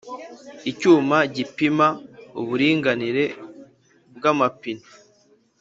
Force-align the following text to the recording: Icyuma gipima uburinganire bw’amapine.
Icyuma 0.71 1.17
gipima 1.35 1.87
uburinganire 2.41 3.25
bw’amapine. 4.15 4.85